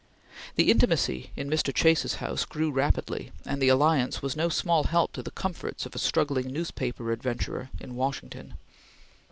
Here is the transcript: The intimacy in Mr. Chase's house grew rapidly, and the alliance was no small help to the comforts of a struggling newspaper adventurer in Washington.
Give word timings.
The 0.55 0.71
intimacy 0.71 1.29
in 1.35 1.47
Mr. 1.47 1.71
Chase's 1.71 2.15
house 2.15 2.43
grew 2.43 2.71
rapidly, 2.71 3.31
and 3.45 3.61
the 3.61 3.67
alliance 3.69 4.19
was 4.19 4.35
no 4.35 4.49
small 4.49 4.85
help 4.85 5.11
to 5.13 5.21
the 5.21 5.29
comforts 5.29 5.85
of 5.85 5.93
a 5.93 5.99
struggling 5.99 6.51
newspaper 6.51 7.11
adventurer 7.11 7.69
in 7.79 7.93
Washington. 7.93 8.55